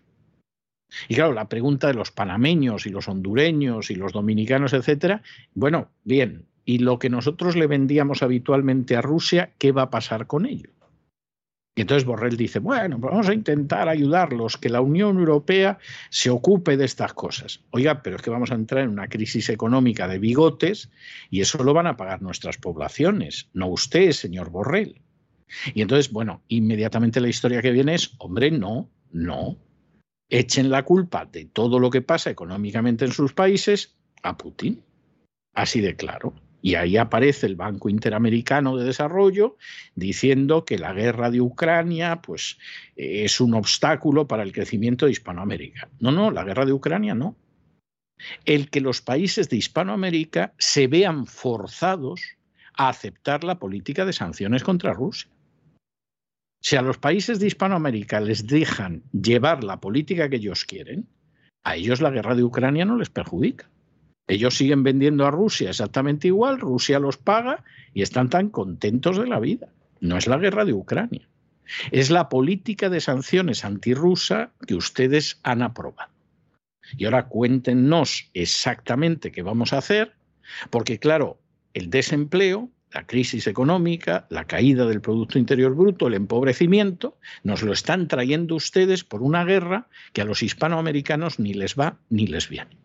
[1.08, 5.24] Y claro, la pregunta de los panameños y los hondureños y los dominicanos, etcétera,
[5.54, 10.28] bueno, bien, ¿y lo que nosotros le vendíamos habitualmente a Rusia, qué va a pasar
[10.28, 10.70] con ello?
[11.74, 15.80] Y entonces Borrell dice, bueno, pues vamos a intentar ayudarlos, que la Unión Europea
[16.10, 17.62] se ocupe de estas cosas.
[17.72, 20.92] Oiga, pero es que vamos a entrar en una crisis económica de bigotes
[21.30, 25.02] y eso lo van a pagar nuestras poblaciones, no usted, señor Borrell.
[25.74, 29.58] Y entonces, bueno, inmediatamente la historia que viene es, hombre, no, no.
[30.30, 34.84] Echen la culpa de todo lo que pasa económicamente en sus países a Putin.
[35.54, 36.34] Así de claro.
[36.62, 39.58] Y ahí aparece el Banco Interamericano de Desarrollo
[39.96, 42.60] diciendo que la guerra de Ucrania pues,
[42.96, 45.90] es un obstáculo para el crecimiento de Hispanoamérica.
[46.00, 47.36] No, no, la guerra de Ucrania no.
[48.46, 52.22] El que los países de Hispanoamérica se vean forzados
[52.76, 55.30] a aceptar la política de sanciones contra Rusia.
[56.62, 61.08] Si a los países de Hispanoamérica les dejan llevar la política que ellos quieren,
[61.64, 63.68] a ellos la guerra de Ucrania no les perjudica.
[64.28, 69.28] Ellos siguen vendiendo a Rusia exactamente igual, Rusia los paga y están tan contentos de
[69.28, 69.68] la vida.
[70.00, 71.28] No es la guerra de Ucrania.
[71.92, 76.12] Es la política de sanciones antirrusa que ustedes han aprobado.
[76.98, 80.14] Y ahora cuéntenos exactamente qué vamos a hacer,
[80.70, 81.40] porque claro,
[81.74, 87.72] el desempleo, la crisis económica, la caída del Producto Interior Bruto, el empobrecimiento, nos lo
[87.72, 92.50] están trayendo ustedes por una guerra que a los hispanoamericanos ni les va ni les
[92.50, 92.82] viene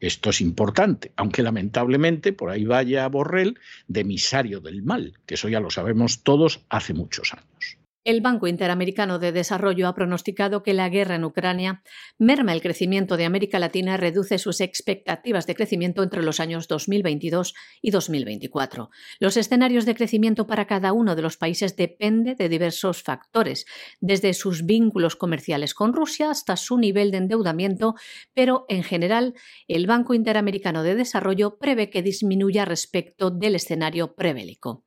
[0.00, 5.48] esto es importante, aunque lamentablemente por ahí vaya Borrell de emisario del mal, que eso
[5.48, 7.79] ya lo sabemos todos hace muchos años.
[8.02, 11.82] El Banco Interamericano de Desarrollo ha pronosticado que la guerra en Ucrania
[12.16, 17.52] merma el crecimiento de América Latina reduce sus expectativas de crecimiento entre los años 2022
[17.82, 18.88] y 2024.
[19.18, 23.66] Los escenarios de crecimiento para cada uno de los países depende de diversos factores,
[24.00, 27.96] desde sus vínculos comerciales con Rusia hasta su nivel de endeudamiento,
[28.32, 29.34] pero en general
[29.68, 34.86] el Banco Interamericano de Desarrollo prevé que disminuya respecto del escenario prebélico.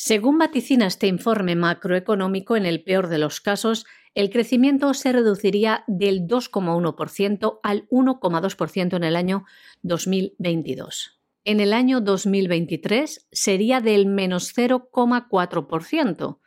[0.00, 3.84] Según vaticina este informe macroeconómico, en el peor de los casos,
[4.14, 9.44] el crecimiento se reduciría del 2,1% al 1,2% en el año
[9.82, 11.20] 2022.
[11.44, 16.38] En el año 2023 sería del menos 0,4%,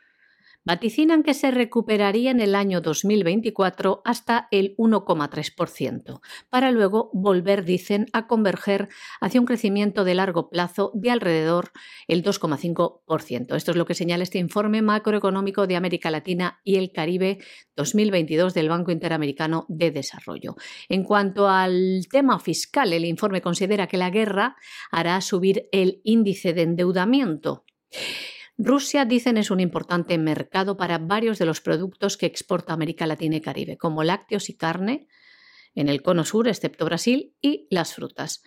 [0.64, 6.20] vaticinan que se recuperaría en el año 2024 hasta el 1,3%,
[6.50, 8.88] para luego volver, dicen, a converger
[9.20, 11.72] hacia un crecimiento de largo plazo de alrededor
[12.06, 13.56] el 2,5%.
[13.56, 17.38] Esto es lo que señala este informe macroeconómico de América Latina y el Caribe
[17.76, 20.56] 2022 del Banco Interamericano de Desarrollo.
[20.88, 24.56] En cuanto al tema fiscal, el informe considera que la guerra
[24.90, 27.64] hará subir el índice de endeudamiento.
[28.58, 33.36] Rusia, dicen, es un importante mercado para varios de los productos que exporta América Latina
[33.36, 35.08] y Caribe, como lácteos y carne,
[35.74, 38.42] en el cono sur, excepto Brasil, y las frutas.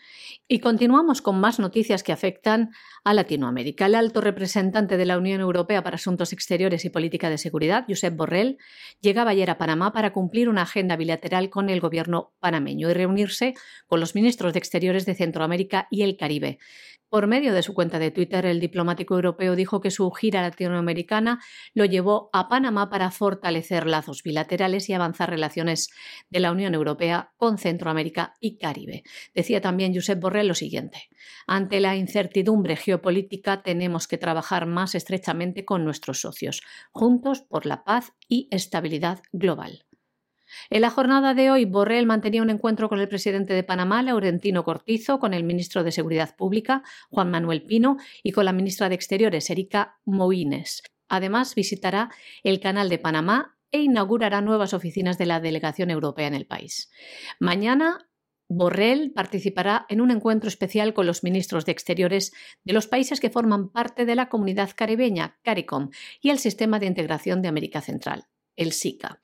[0.48, 2.72] Y continuamos con más noticias que afectan
[3.04, 3.88] a Latinoamérica.
[3.88, 8.16] El alto representante de la Unión Europea para Asuntos Exteriores y Política de Seguridad, Josep
[8.16, 8.58] Borrell,
[9.02, 13.56] llegaba ayer a Panamá para cumplir una agenda bilateral con el gobierno panameño y reunirse
[13.88, 16.60] con los ministros de Exteriores de Centroamérica y el Caribe.
[17.10, 21.40] Por medio de su cuenta de Twitter, el diplomático europeo dijo que su gira latinoamericana
[21.74, 25.90] lo llevó a Panamá para fortalecer lazos bilaterales y avanzar relaciones
[26.30, 29.04] de la Unión Europea con Centroamérica y Caribe.
[29.34, 31.10] Decía también Josep Borrell lo siguiente:
[31.48, 37.84] Ante la incertidumbre geopolítica tenemos que trabajar más estrechamente con nuestros socios, juntos por la
[37.84, 39.86] paz y estabilidad global.
[40.70, 44.64] En la jornada de hoy, Borrell mantenía un encuentro con el presidente de Panamá, Laurentino
[44.64, 48.96] Cortizo, con el ministro de Seguridad Pública, Juan Manuel Pino, y con la ministra de
[48.96, 50.84] Exteriores, Erika Moines.
[51.08, 52.10] Además, visitará
[52.44, 56.92] el Canal de Panamá e inaugurará nuevas oficinas de la delegación europea en el país.
[57.40, 58.10] Mañana,
[58.48, 62.32] Borrell participará en un encuentro especial con los ministros de Exteriores
[62.64, 65.90] de los países que forman parte de la comunidad caribeña, CARICOM,
[66.22, 69.20] y el Sistema de Integración de América Central el SICA.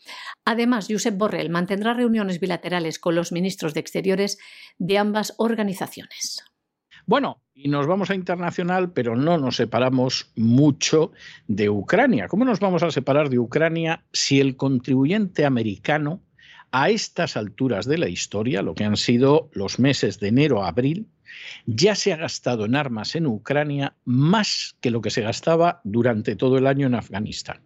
[0.46, 4.38] Además, Josep Borrell mantendrá reuniones bilaterales con los ministros de Exteriores
[4.78, 6.44] de ambas organizaciones.
[7.06, 11.12] Bueno, y nos vamos a internacional, pero no nos separamos mucho
[11.48, 12.28] de Ucrania.
[12.28, 16.22] ¿Cómo nos vamos a separar de Ucrania si el contribuyente americano
[16.72, 20.70] a estas alturas de la historia, lo que han sido los meses de enero a
[20.70, 21.08] abril,
[21.66, 26.36] ya se ha gastado en armas en Ucrania más que lo que se gastaba durante
[26.36, 27.62] todo el año en Afganistán?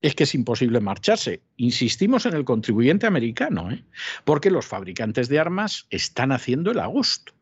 [0.00, 1.42] Es que es imposible marcharse.
[1.56, 3.84] Insistimos en el contribuyente americano, ¿eh?
[4.24, 7.32] porque los fabricantes de armas están haciendo el agosto.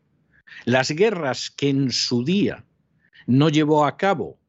[0.65, 2.65] Las guerras que en su día
[3.25, 4.39] no llevó a cabo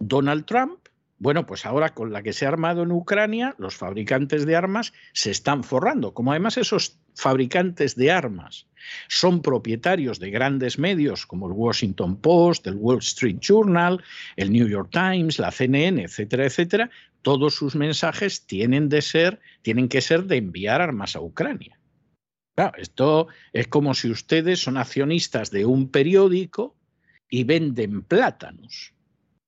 [0.00, 0.77] Donald Trump,
[1.20, 4.92] bueno, pues ahora con la que se ha armado en Ucrania, los fabricantes de armas
[5.12, 6.14] se están forrando.
[6.14, 8.68] Como además esos fabricantes de armas
[9.08, 14.02] son propietarios de grandes medios como el Washington Post, el Wall Street Journal,
[14.36, 16.90] el New York Times, la CNN, etcétera, etcétera,
[17.22, 21.80] todos sus mensajes tienen de ser, tienen que ser de enviar armas a Ucrania.
[22.76, 26.76] esto es como si ustedes son accionistas de un periódico
[27.28, 28.94] y venden plátanos.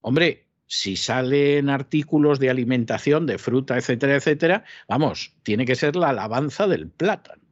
[0.00, 6.10] Hombre, si salen artículos de alimentación, de fruta, etcétera, etcétera, vamos, tiene que ser la
[6.10, 7.42] alabanza del plátano.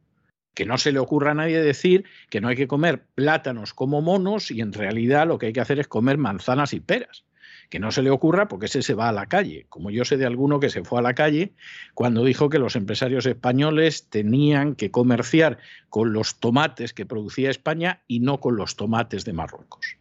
[0.55, 4.01] Que no se le ocurra a nadie decir que no hay que comer plátanos como
[4.03, 7.25] monos y en realidad lo que hay que hacer es comer manzanas y peras.
[7.71, 10.17] Que no se le ocurra porque ese se va a la calle, como yo sé
[10.17, 11.55] de alguno que se fue a la calle
[11.95, 15.59] cuando dijo que los empresarios españoles tenían que comerciar
[15.91, 19.97] con los tomates que producía España y no con los tomates de Marruecos.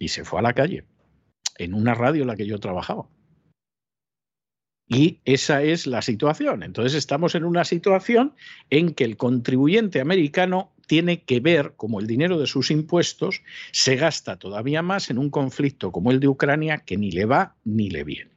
[0.00, 0.84] Y se fue a la calle
[1.58, 3.08] en una radio en la que yo trabajaba.
[4.88, 6.62] Y esa es la situación.
[6.62, 8.34] Entonces estamos en una situación
[8.70, 13.96] en que el contribuyente americano tiene que ver cómo el dinero de sus impuestos se
[13.96, 17.90] gasta todavía más en un conflicto como el de Ucrania que ni le va ni
[17.90, 18.30] le viene.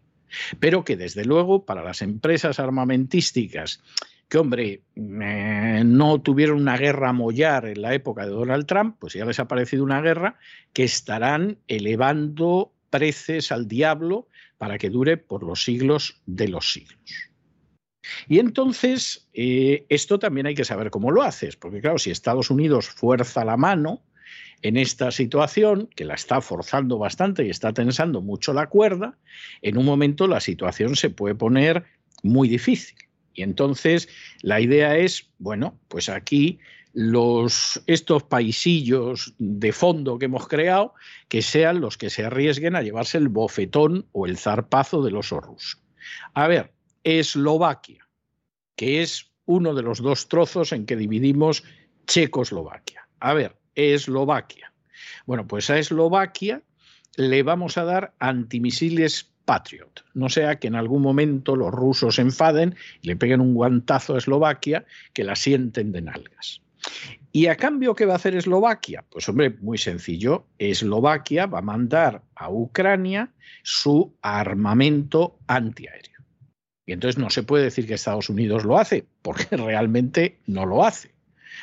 [0.59, 3.81] Pero que desde luego para las empresas armamentísticas
[4.27, 8.95] que, hombre, eh, no tuvieron una guerra a mollar en la época de Donald Trump,
[8.99, 10.37] pues ya les ha parecido una guerra
[10.71, 14.27] que estarán elevando preces al diablo
[14.59, 17.31] para que dure por los siglos de los siglos.
[18.27, 22.51] Y entonces, eh, esto también hay que saber cómo lo haces, porque claro, si Estados
[22.51, 24.03] Unidos fuerza la mano
[24.61, 29.17] en esta situación, que la está forzando bastante y está tensando mucho la cuerda,
[29.61, 31.85] en un momento la situación se puede poner
[32.21, 32.97] muy difícil.
[33.33, 34.09] Y entonces
[34.41, 36.59] la idea es, bueno, pues aquí
[36.93, 40.93] estos paisillos de fondo que hemos creado,
[41.27, 45.39] que sean los que se arriesguen a llevarse el bofetón o el zarpazo del oso
[45.39, 45.77] ruso.
[46.33, 46.73] A ver,
[47.03, 48.07] Eslovaquia,
[48.75, 51.63] que es uno de los dos trozos en que dividimos
[52.07, 53.07] Checoslovaquia.
[53.19, 54.73] A ver, Eslovaquia.
[55.25, 56.61] Bueno, pues a Eslovaquia
[57.15, 60.03] le vamos a dar antimisiles Patriot.
[60.13, 64.15] No sea que en algún momento los rusos se enfaden y le peguen un guantazo
[64.15, 66.61] a Eslovaquia que la sienten de nalgas.
[67.33, 69.05] ¿Y a cambio qué va a hacer Eslovaquia?
[69.09, 70.47] Pues hombre, muy sencillo.
[70.57, 73.31] Eslovaquia va a mandar a Ucrania
[73.63, 76.19] su armamento antiaéreo.
[76.85, 80.83] Y entonces no se puede decir que Estados Unidos lo hace, porque realmente no lo
[80.83, 81.13] hace.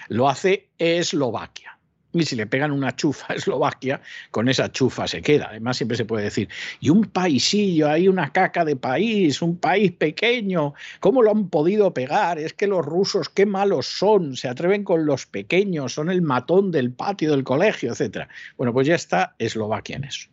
[0.08, 1.77] Lo hace Eslovaquia.
[2.12, 4.00] Y si le pegan una chufa a Eslovaquia,
[4.30, 5.48] con esa chufa se queda.
[5.50, 6.48] Además, siempre se puede decir,
[6.80, 11.92] y un paisillo, hay una caca de país, un país pequeño, ¿cómo lo han podido
[11.92, 12.38] pegar?
[12.38, 16.70] Es que los rusos, qué malos son, se atreven con los pequeños, son el matón
[16.70, 18.26] del patio del colegio, etc.
[18.56, 20.30] Bueno, pues ya está Eslovaquia en eso.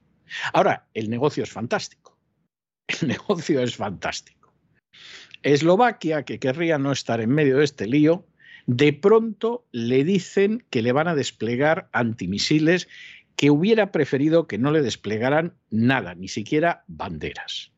[0.53, 2.17] Ahora, el negocio es fantástico.
[3.01, 4.53] El negocio es fantástico.
[5.41, 8.25] Eslovaquia, que querría no estar en medio de este lío,
[8.67, 12.87] de pronto le dicen que le van a desplegar antimisiles
[13.35, 17.71] que hubiera preferido que no le desplegaran nada, ni siquiera banderas.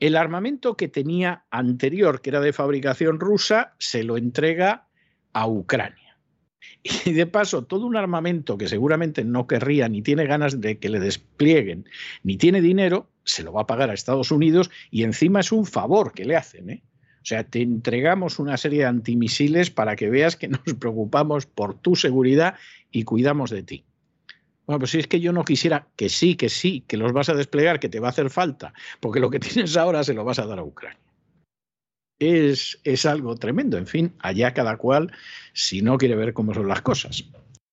[0.00, 4.88] El armamento que tenía anterior, que era de fabricación rusa, se lo entrega
[5.32, 6.18] a Ucrania.
[7.06, 10.88] Y de paso, todo un armamento que seguramente no querría, ni tiene ganas de que
[10.88, 11.88] le desplieguen,
[12.22, 15.66] ni tiene dinero, se lo va a pagar a Estados Unidos y encima es un
[15.66, 16.70] favor que le hacen.
[16.70, 16.82] ¿eh?
[17.24, 21.74] O sea, te entregamos una serie de antimisiles para que veas que nos preocupamos por
[21.74, 22.56] tu seguridad
[22.90, 23.84] y cuidamos de ti.
[24.66, 27.30] Bueno, pues si es que yo no quisiera que sí, que sí, que los vas
[27.30, 30.22] a desplegar, que te va a hacer falta, porque lo que tienes ahora se lo
[30.22, 31.00] vas a dar a Ucrania.
[32.18, 33.78] Es, es algo tremendo.
[33.78, 35.10] En fin, allá cada cual,
[35.54, 37.24] si no quiere ver cómo son las cosas.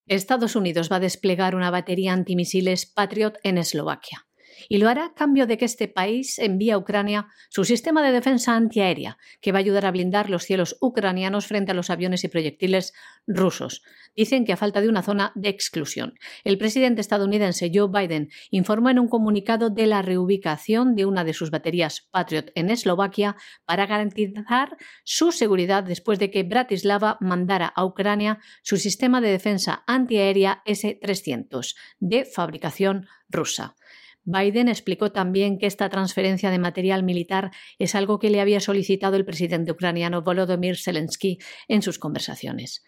[0.07, 4.25] Estados Unidos va a desplegar una batería antimisiles Patriot en Eslovaquia
[4.69, 8.11] y lo hará a cambio de que este país envíe a Ucrania su sistema de
[8.11, 12.23] defensa antiaérea, que va a ayudar a blindar los cielos ucranianos frente a los aviones
[12.23, 12.93] y proyectiles
[13.27, 13.81] rusos.
[14.15, 16.13] Dicen que a falta de una zona de exclusión.
[16.43, 21.33] El presidente estadounidense Joe Biden informó en un comunicado de la reubicación de una de
[21.33, 23.35] sus baterías Patriot en Eslovaquia
[23.65, 29.83] para garantizar su seguridad después de que Bratislava mandara a Ucrania su sistema de defensa
[29.87, 33.75] antiaérea S-300 de fabricación rusa.
[34.23, 39.15] Biden explicó también que esta transferencia de material militar es algo que le había solicitado
[39.15, 42.83] el presidente ucraniano Volodymyr Zelensky en sus conversaciones.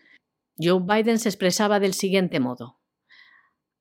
[0.59, 2.79] Joe Biden se expresaba del siguiente modo.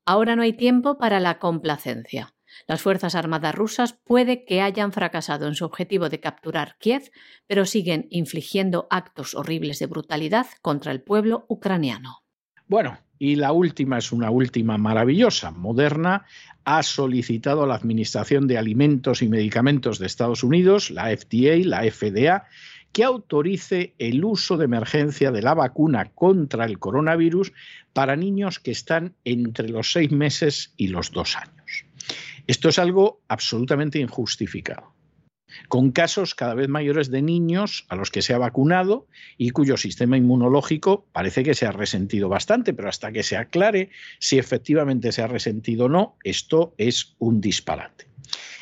[0.07, 2.35] Ahora no hay tiempo para la complacencia.
[2.67, 7.11] Las Fuerzas Armadas rusas puede que hayan fracasado en su objetivo de capturar Kiev,
[7.47, 12.25] pero siguen infligiendo actos horribles de brutalidad contra el pueblo ucraniano.
[12.67, 15.53] Bueno, y la última es una última maravillosa.
[15.53, 16.27] Moderna
[16.64, 21.89] ha solicitado a la Administración de Alimentos y Medicamentos de Estados Unidos, la FDA, la
[21.89, 22.49] FDA,
[22.91, 27.53] que autorice el uso de emergencia de la vacuna contra el coronavirus
[27.93, 31.85] para niños que están entre los seis meses y los dos años.
[32.49, 34.93] Esto es algo absolutamente injustificado
[35.69, 39.07] con casos cada vez mayores de niños a los que se ha vacunado
[39.39, 43.91] y cuyo sistema inmunológico parece que se ha resentido bastante, pero hasta que se aclare
[44.19, 48.07] si efectivamente se ha resentido o no, esto es un disparate.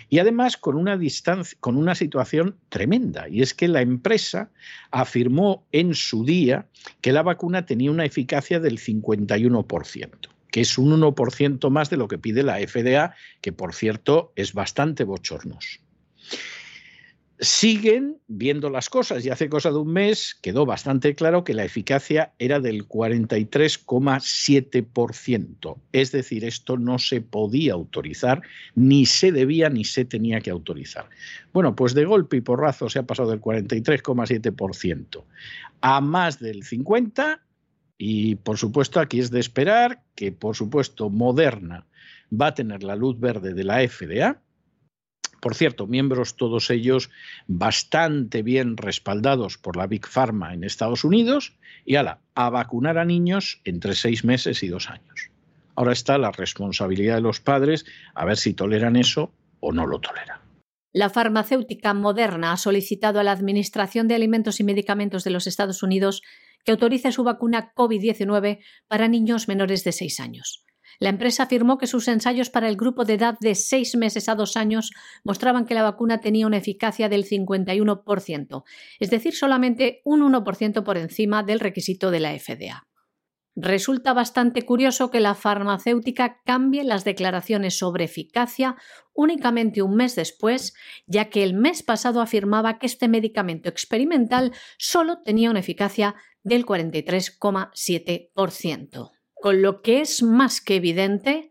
[0.09, 4.51] Y además con una, distancia, con una situación tremenda, y es que la empresa
[4.91, 6.67] afirmó en su día
[7.01, 10.11] que la vacuna tenía una eficacia del 51%
[10.51, 14.53] que es un 1% más de lo que pide la FDA, que por cierto es
[14.53, 15.79] bastante bochornoso
[17.41, 21.65] siguen viendo las cosas y hace cosa de un mes quedó bastante claro que la
[21.65, 25.77] eficacia era del 43,7%.
[25.93, 28.43] Es decir, esto no se podía autorizar,
[28.75, 31.09] ni se debía ni se tenía que autorizar.
[31.53, 35.25] Bueno, pues de golpe y porrazo se ha pasado del 43,7%
[35.81, 37.39] a más del 50%
[38.03, 41.87] y por supuesto aquí es de esperar que por supuesto Moderna
[42.33, 44.41] va a tener la luz verde de la FDA
[45.41, 47.11] por cierto, miembros todos ellos
[47.47, 53.05] bastante bien respaldados por la Big Pharma en Estados Unidos y ala, a vacunar a
[53.05, 55.31] niños entre seis meses y dos años.
[55.75, 60.01] Ahora está la responsabilidad de los padres a ver si toleran eso o no lo
[60.01, 60.41] toleran.
[60.93, 65.83] La farmacéutica Moderna ha solicitado a la Administración de Alimentos y Medicamentos de los Estados
[65.83, 66.23] Unidos
[66.65, 70.65] que autorice su vacuna COVID-19 para niños menores de seis años.
[70.99, 74.35] La empresa afirmó que sus ensayos para el grupo de edad de seis meses a
[74.35, 74.91] dos años
[75.25, 78.65] mostraban que la vacuna tenía una eficacia del 51%,
[78.99, 82.87] es decir, solamente un 1% por encima del requisito de la FDA.
[83.57, 88.77] Resulta bastante curioso que la farmacéutica cambie las declaraciones sobre eficacia
[89.13, 90.73] únicamente un mes después,
[91.07, 96.65] ya que el mes pasado afirmaba que este medicamento experimental solo tenía una eficacia del
[96.65, 99.11] 43,7%
[99.41, 101.51] con lo que es más que evidente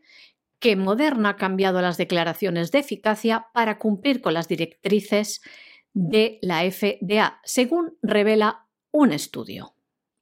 [0.60, 5.42] que Moderna ha cambiado las declaraciones de eficacia para cumplir con las directrices
[5.94, 9.74] de la FDA, según revela un estudio.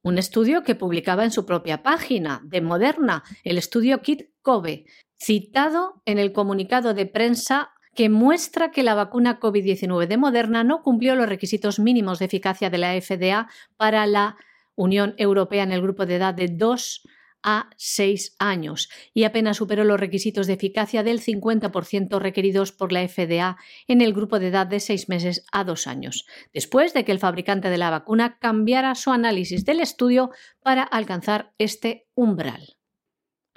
[0.02, 4.86] Un estudio que publicaba en su propia página de Moderna, el estudio Kit Kobe,
[5.20, 10.82] citado en el comunicado de prensa que muestra que la vacuna COVID-19 de Moderna no
[10.82, 14.36] cumplió los requisitos mínimos de eficacia de la FDA para la
[14.76, 17.02] Unión Europea en el grupo de edad de 2
[17.42, 23.06] a 6 años y apenas superó los requisitos de eficacia del 50% requeridos por la
[23.06, 27.12] FDA en el grupo de edad de 6 meses a 2 años, después de que
[27.12, 30.30] el fabricante de la vacuna cambiara su análisis del estudio
[30.62, 32.77] para alcanzar este umbral.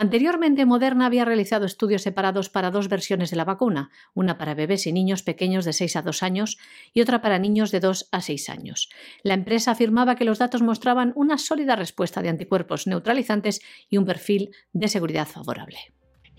[0.02, 4.88] Anteriormente, Moderna había realizado estudios separados para dos versiones de la vacuna, una para bebés
[4.88, 6.58] y niños pequeños de 6 a 2 años
[6.92, 8.90] y otra para niños de 2 a 6 años.
[9.22, 14.06] La empresa afirmaba que los datos mostraban una sólida respuesta de anticuerpos neutralizantes y un
[14.06, 15.78] perfil de seguridad favorable.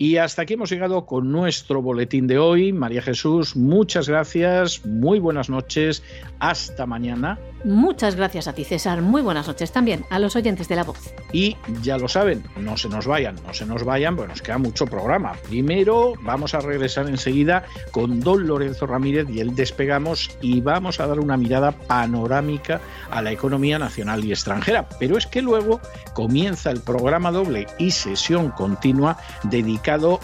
[0.03, 2.73] Y hasta aquí hemos llegado con nuestro boletín de hoy.
[2.73, 6.03] María Jesús, muchas gracias, muy buenas noches,
[6.39, 7.39] hasta mañana.
[7.63, 9.01] Muchas gracias a ti, César.
[9.01, 11.13] Muy buenas noches también a los oyentes de la voz.
[11.31, 14.57] Y ya lo saben, no se nos vayan, no se nos vayan, pues nos queda
[14.57, 15.37] mucho programa.
[15.47, 21.07] Primero vamos a regresar enseguida con don Lorenzo Ramírez y él despegamos y vamos a
[21.07, 24.89] dar una mirada panorámica a la economía nacional y extranjera.
[24.99, 25.79] Pero es que luego
[26.13, 29.17] comienza el programa doble y sesión continua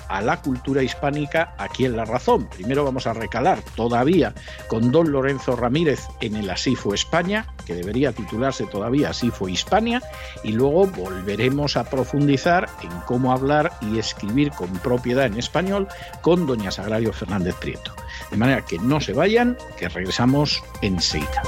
[0.07, 2.47] a la cultura hispánica aquí en La Razón.
[2.47, 4.33] Primero vamos a recalar todavía
[4.67, 10.01] con don Lorenzo Ramírez en el Asifo España, que debería titularse todavía Asifo Hispania,
[10.43, 15.87] y luego volveremos a profundizar en cómo hablar y escribir con propiedad en español
[16.21, 17.93] con doña Sagrario Fernández Prieto.
[18.31, 21.43] De manera que no se vayan, que regresamos enseguida.